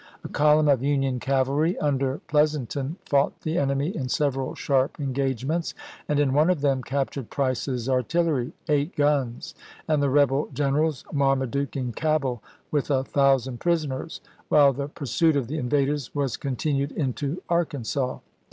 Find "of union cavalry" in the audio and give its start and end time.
0.67-1.77